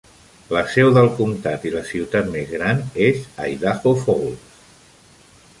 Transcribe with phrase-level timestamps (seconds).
[0.55, 4.49] La seu del comtat i la ciutat més gran és Idaho Falls.